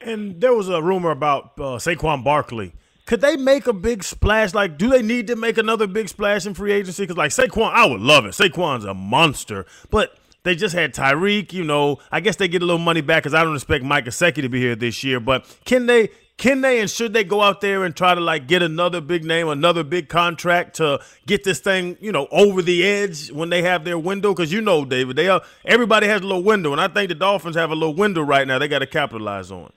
[0.00, 2.72] And there was a rumor about uh, Saquon Barkley
[3.06, 4.52] could they make a big splash?
[4.52, 7.04] Like, do they need to make another big splash in free agency?
[7.04, 8.32] Because, like, Saquon, I would love it.
[8.32, 9.64] Saquon's a monster.
[9.90, 11.98] But they just had Tyreek, you know.
[12.10, 14.48] I guess they get a little money back because I don't expect Mike Gesicki to
[14.48, 15.20] be here this year.
[15.20, 18.46] But can they can they and should they go out there and try to like
[18.46, 22.84] get another big name, another big contract to get this thing, you know, over the
[22.86, 24.34] edge when they have their window?
[24.34, 27.14] Because you know, David, they are everybody has a little window, and I think the
[27.14, 28.58] Dolphins have a little window right now.
[28.58, 29.72] They got to capitalize on.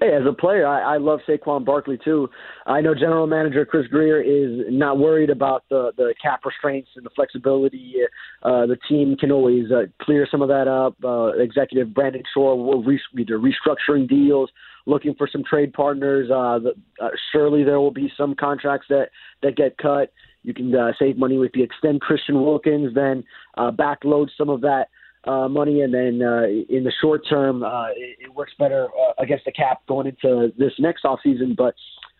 [0.00, 2.28] Hey, as a player, I, I love Saquon Barkley too.
[2.66, 7.06] I know General Manager Chris Grier is not worried about the the cap restraints and
[7.06, 7.94] the flexibility.
[8.42, 10.96] Uh, the team can always uh, clear some of that up.
[11.02, 14.50] Uh, Executive Brandon Shore will re- restructuring deals,
[14.84, 16.30] looking for some trade partners.
[16.30, 19.08] Uh, the, uh, surely there will be some contracts that
[19.42, 20.12] that get cut.
[20.42, 23.24] You can uh, save money with the extend Christian Wilkins, then
[23.56, 24.88] uh, backload some of that
[25.26, 29.12] uh, money, and then uh, in the short term, uh, it, it works better uh,
[29.22, 31.56] against the cap going into this next offseason.
[31.56, 31.74] But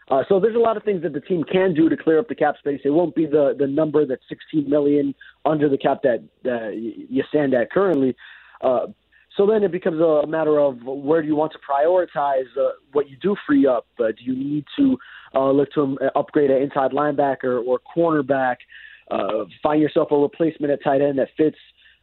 [0.08, 2.28] uh, so there's a lot of things that the team can do to clear up
[2.28, 2.80] the cap space.
[2.84, 5.14] It won't be the the number that's 16 million
[5.44, 8.16] under the cap that uh, you stand at currently.
[8.60, 8.86] Uh,
[9.36, 13.10] so then it becomes a matter of where do you want to prioritize uh, what
[13.10, 13.86] you do free up.
[14.00, 14.96] Uh, do you need to
[15.34, 18.56] uh, look to um, upgrade an inside linebacker or cornerback?
[19.10, 21.58] Uh, find yourself a replacement at tight end that fits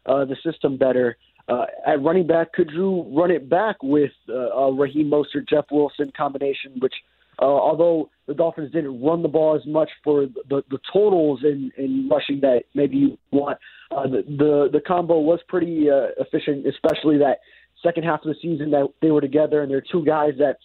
[0.06, 1.18] uh, the system better.
[1.50, 5.66] Uh, at running back, could you run it back with uh, a Raheem Mostert, Jeff
[5.72, 6.94] Wilson combination, which
[7.42, 11.72] uh, although the Dolphins didn't run the ball as much for the, the totals in,
[11.78, 13.58] in rushing that maybe you want,
[13.92, 17.39] uh, the, the the combo was pretty uh, efficient, especially that
[17.82, 20.58] second half of the season that they were together, and they're two guys that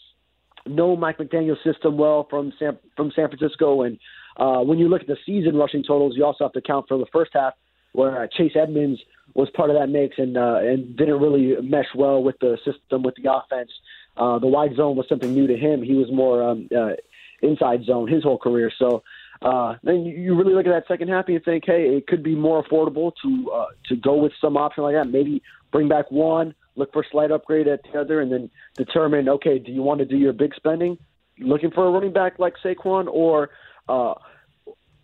[0.67, 3.83] know Mike McDaniel's system well from San from San Francisco.
[3.83, 3.99] And
[4.37, 6.99] uh, when you look at the season rushing totals, you also have to count for
[6.99, 7.55] the first half
[7.93, 9.01] where uh, Chase Edmonds
[9.39, 13.05] was part of that mix and uh, and didn't really mesh well with the system
[13.05, 13.71] with the offense.
[14.17, 15.81] Uh, the wide zone was something new to him.
[15.81, 16.95] He was more um, uh,
[17.41, 18.73] inside zone his whole career.
[18.77, 19.05] So
[19.41, 22.25] uh, then you really look at that second half and you think, hey, it could
[22.25, 25.09] be more affordable to uh, to go with some option like that.
[25.09, 29.29] Maybe bring back one, look for a slight upgrade at the other, and then determine,
[29.29, 30.99] okay, do you want to do your big spending,
[31.39, 33.51] looking for a running back like Saquon, or
[33.89, 34.15] uh,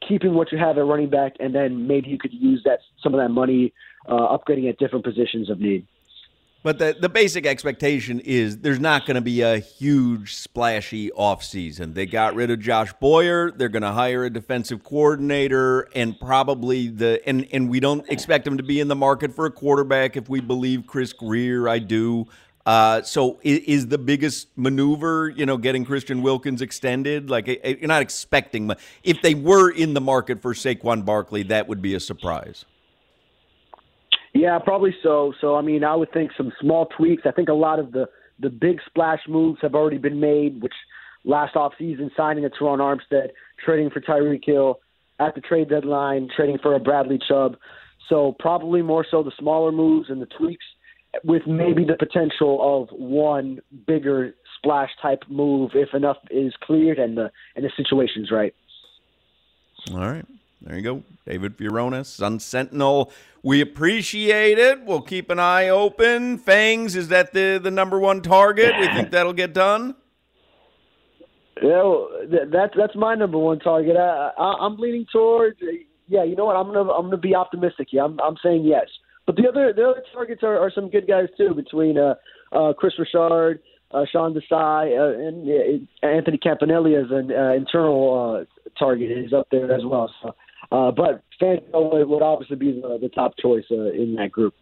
[0.08, 3.14] keeping what you have at running back, and then maybe you could use that some
[3.14, 3.72] of that money
[4.06, 5.86] uh, upgrading at different positions of need.
[6.64, 11.92] But the, the basic expectation is there's not going to be a huge splashy offseason.
[11.92, 13.50] They got rid of Josh Boyer.
[13.50, 18.46] They're going to hire a defensive coordinator and probably the and and we don't expect
[18.46, 21.68] them to be in the market for a quarterback if we believe Chris Grier.
[21.68, 22.28] I do.
[22.64, 27.28] Uh, so is, is, the biggest maneuver, you know, getting Christian Wilkins extended?
[27.28, 28.70] Like you're not expecting,
[29.02, 32.64] if they were in the market for Saquon Barkley, that would be a surprise.
[34.34, 35.32] Yeah, probably so.
[35.40, 37.22] So I mean, I would think some small tweaks.
[37.24, 38.06] I think a lot of the
[38.40, 40.74] the big splash moves have already been made, which
[41.24, 43.28] last off season signing a Terron Armstead,
[43.64, 44.80] trading for Tyreek Hill
[45.20, 47.56] at the trade deadline, trading for a Bradley Chubb.
[48.08, 50.64] So probably more so the smaller moves and the tweaks
[51.22, 57.16] with maybe the potential of one bigger splash type move if enough is cleared and
[57.16, 58.54] the and the situation's right.
[59.92, 60.26] All right.
[60.64, 61.02] There you go.
[61.26, 63.12] David Furones, Sun Sentinel.
[63.42, 64.84] We appreciate it.
[64.84, 66.38] We'll keep an eye open.
[66.38, 68.72] Fangs, is that the, the number one target?
[68.80, 69.94] We think that'll get done?
[71.62, 72.08] Yeah, well,
[72.50, 73.96] that's that's my number one target.
[73.96, 75.58] I, I, I'm leaning towards.
[76.08, 76.56] Yeah, you know what?
[76.56, 78.02] I'm gonna I'm gonna be optimistic here.
[78.02, 78.86] I'm I'm saying yes.
[79.26, 81.54] But the other the other targets are, are some good guys too.
[81.54, 82.14] Between uh,
[82.52, 83.60] uh, Kris Richard,
[83.92, 89.32] uh, Sean Desai, uh, and uh, Anthony Campanile as an uh, internal uh, target is
[89.32, 90.12] up there as well.
[90.22, 90.34] So
[90.72, 94.54] uh, but Fangio would obviously be the, the top choice uh, in that group.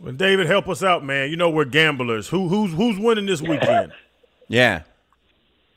[0.00, 1.30] Well, David, help us out, man.
[1.30, 2.28] You know we're gamblers.
[2.28, 3.92] Who who's who's winning this weekend?
[4.48, 4.82] yeah.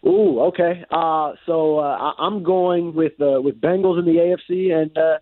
[0.06, 0.86] Ooh, okay.
[0.92, 5.18] Uh, so uh, I'm going with uh, with Bengals in the AFC, and uh,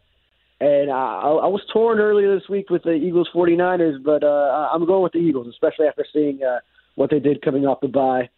[0.59, 4.69] and uh, I, I was torn earlier this week with the Eagles 49ers, but uh,
[4.73, 6.59] I'm going with the Eagles, especially after seeing uh,
[6.95, 8.29] what they did coming off the bye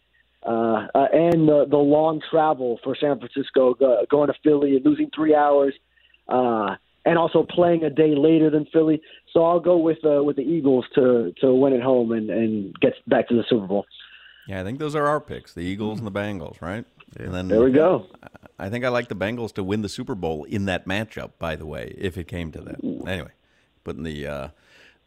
[0.44, 4.84] uh, uh, and the, the long travel for San Francisco, go, going to Philly and
[4.84, 5.74] losing three hours,
[6.28, 9.02] uh, and also playing a day later than Philly.
[9.32, 12.74] So I'll go with uh, with the Eagles to to win at home and and
[12.80, 13.86] get back to the Super Bowl.
[14.48, 16.84] Yeah, I think those are our picks: the Eagles and the Bengals, right?
[17.18, 18.06] And then there we go.
[18.58, 21.32] I think I like the Bengals to win the Super Bowl in that matchup.
[21.38, 23.32] By the way, if it came to that, anyway,
[23.84, 24.48] putting the uh,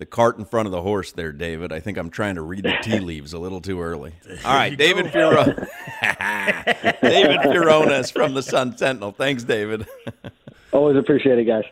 [0.03, 1.71] the cart in front of the horse there, David.
[1.71, 4.11] I think I'm trying to read the tea leaves a little too early.
[4.43, 5.55] All right, David Furones.
[7.01, 9.13] David Furones from the Sun Sentinel.
[9.13, 9.87] Thanks, David.
[10.73, 11.63] Always appreciate it, guys.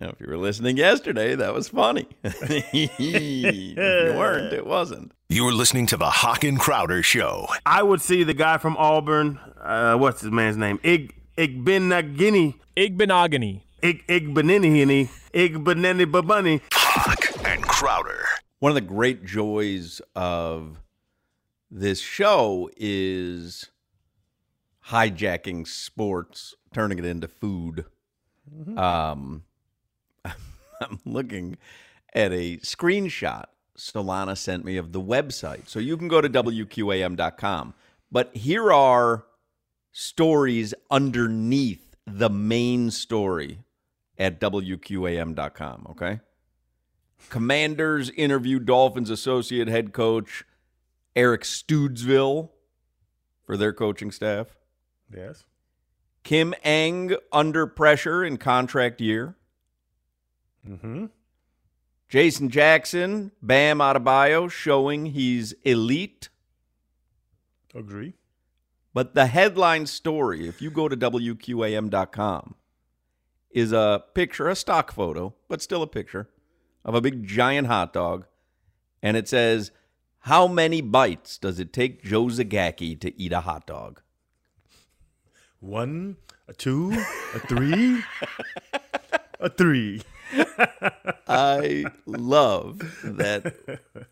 [0.00, 2.08] Yeah, if you were listening yesterday, that was funny.
[2.22, 5.12] if you weren't, it wasn't.
[5.28, 7.48] You're listening to the Hawk and Crowder Show.
[7.66, 9.38] I would see the guy from Auburn.
[9.60, 10.80] Uh, what's his man's name?
[10.82, 12.54] Ig Igbinagini.
[12.74, 13.60] Igbinogany.
[13.82, 15.08] Ig Igbenini.
[15.34, 16.60] Igbenini Babunny.
[16.72, 17.31] Hawk and
[17.82, 18.24] Crowder.
[18.60, 20.80] One of the great joys of
[21.68, 23.70] this show is
[24.86, 27.86] hijacking sports, turning it into food.
[28.48, 28.78] Mm-hmm.
[28.78, 29.42] Um,
[30.24, 31.58] I'm looking
[32.14, 35.68] at a screenshot Solana sent me of the website.
[35.68, 37.74] So you can go to WQAM.com.
[38.12, 39.24] But here are
[39.90, 43.58] stories underneath the main story
[44.16, 46.20] at WQAM.com, okay?
[47.28, 50.44] Commanders interview Dolphins associate head coach
[51.14, 52.50] Eric Studesville
[53.44, 54.48] for their coaching staff.
[55.14, 55.44] Yes.
[56.22, 59.34] Kim Ng under pressure in contract year.
[60.68, 61.06] Mm-hmm.
[62.08, 66.28] Jason Jackson, Bam Adebayo, showing he's elite.
[67.74, 68.14] Agree.
[68.94, 72.54] But the headline story, if you go to WQAM.com,
[73.50, 76.28] is a picture, a stock photo, but still a picture
[76.84, 78.26] of a big giant hot dog.
[79.02, 79.70] And it says,
[80.20, 84.00] How many bites does it take Joe Zagacki to eat a hot dog?
[85.60, 86.16] One,
[86.48, 86.92] a two,
[87.34, 88.02] a three,
[89.40, 90.02] a three.
[91.28, 93.54] I love that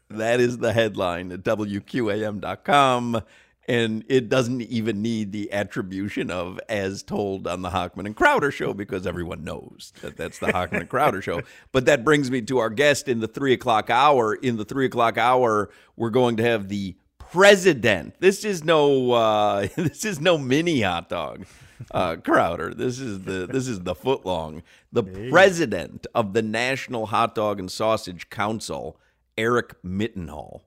[0.09, 3.23] that is the headline at WQAM.com.
[3.71, 8.51] And it doesn't even need the attribution of as told on the Hochman and Crowder
[8.51, 11.43] show because everyone knows that that's the Hochman and Crowder show.
[11.73, 14.35] But that brings me to our guest in the three o'clock hour.
[14.35, 18.17] In the three o'clock hour, we're going to have the president.
[18.19, 21.47] This is no uh, this is no mini hot dog.
[21.93, 22.75] Uh, Crowder.
[22.75, 24.63] This is the this is the footlong.
[24.91, 28.99] The president of the National Hot Dog and Sausage Council,
[29.39, 30.63] Eric Mittenthal.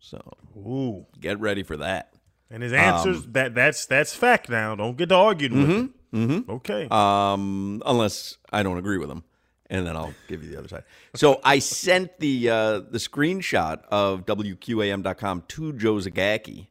[0.00, 0.20] So
[0.56, 1.06] Ooh.
[1.20, 2.12] get ready for that.
[2.52, 4.74] And his answers that that's that's fact now.
[4.74, 5.94] Don't get to arguing with him.
[6.14, 6.50] Mm-hmm.
[6.50, 6.86] Okay.
[6.90, 9.24] Um, unless I don't agree with him,
[9.70, 10.84] and then I'll give you the other side.
[11.14, 16.66] So I sent the uh, the screenshot of WQAM.com to Joe Zagacki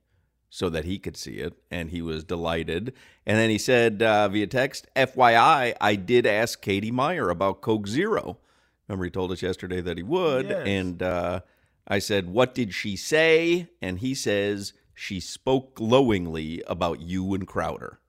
[0.49, 2.93] so that he could see it, and he was delighted.
[3.25, 7.87] And then he said uh, via text, "FYI, I did ask Katie Meier about Coke
[7.87, 8.37] Zero.
[8.87, 10.67] Remember, he told us yesterday that he would, Yes.
[10.67, 11.39] and uh,
[11.87, 17.47] I said, "What did she say?" And he says she spoke glowingly about you and
[17.47, 17.99] Crowder.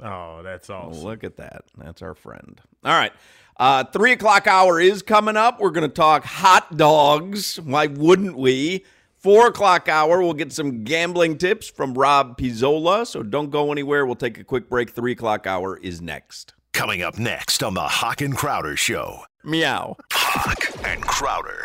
[0.00, 1.02] oh, that's awesome.
[1.02, 1.64] Look at that.
[1.76, 2.60] That's our friend.
[2.84, 3.12] All right.
[3.56, 5.60] Uh, three o'clock hour is coming up.
[5.60, 7.58] We're going to talk hot dogs.
[7.60, 8.84] Why wouldn't we?
[9.16, 13.06] Four o'clock hour, we'll get some gambling tips from Rob Pizzola.
[13.06, 14.06] So don't go anywhere.
[14.06, 14.90] We'll take a quick break.
[14.90, 16.54] Three o'clock hour is next.
[16.72, 19.24] Coming up next on the Hawk and Crowder Show.
[19.44, 19.96] Meow.
[20.12, 21.64] Hawk and Crowder.